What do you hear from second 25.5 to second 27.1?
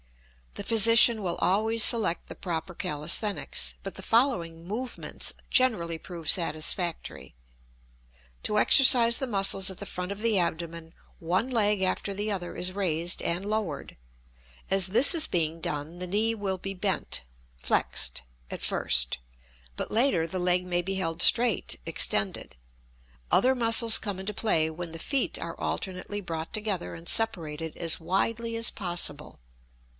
alternately brought together and